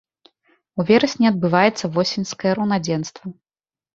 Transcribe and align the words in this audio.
У 0.79 0.85
верасні 0.89 1.25
адбываецца 1.31 1.85
восеньскае 1.97 2.53
раўнадзенства. 2.61 3.25